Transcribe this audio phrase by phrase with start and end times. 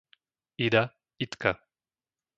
[0.65, 0.81] Ida,
[1.21, 1.51] Idka